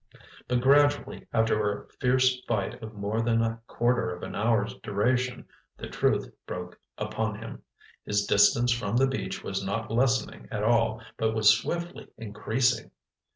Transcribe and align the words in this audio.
But 0.47 0.61
gradually, 0.61 1.27
after 1.31 1.83
a 1.83 1.87
fierce 1.99 2.41
fight 2.45 2.81
of 2.81 2.95
more 2.95 3.21
than 3.21 3.43
a 3.43 3.61
quarter 3.67 4.09
of 4.09 4.23
an 4.23 4.33
hour's 4.33 4.73
duration, 4.79 5.45
the 5.77 5.85
truth 5.89 6.27
broke 6.47 6.79
upon 6.97 7.35
him. 7.35 7.61
His 8.03 8.25
distance 8.25 8.71
from 8.71 8.97
the 8.97 9.05
beach 9.05 9.43
was 9.43 9.63
not 9.63 9.91
lessening 9.91 10.47
at 10.49 10.63
all, 10.63 11.03
but 11.17 11.35
was 11.35 11.55
swiftly 11.55 12.07
increasing. 12.17 12.89